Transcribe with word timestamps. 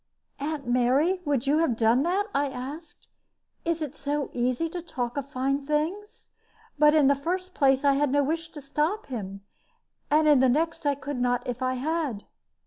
"Aunt 0.39 0.65
Mary, 0.65 1.21
would 1.25 1.45
you 1.45 1.59
have 1.59 1.77
done 1.77 2.01
that?" 2.01 2.25
I 2.33 2.47
asked. 2.47 3.07
"It 3.65 3.83
is 3.83 3.99
so 3.99 4.31
easy 4.33 4.67
to 4.67 4.81
talk 4.81 5.15
of 5.15 5.29
fine 5.29 5.63
things! 5.63 6.31
But 6.79 6.95
in 6.95 7.05
the 7.07 7.13
first 7.15 7.53
place, 7.53 7.85
I 7.85 7.93
had 7.93 8.11
no 8.11 8.23
wish 8.23 8.49
to 8.53 8.63
stop 8.63 9.05
him; 9.05 9.41
and 10.09 10.27
in 10.27 10.39
the 10.39 10.49
next, 10.49 10.87
I 10.87 10.95
could 10.95 11.19
not 11.21 11.45
if 11.47 11.61
I 11.61 11.75
had." 11.75 12.23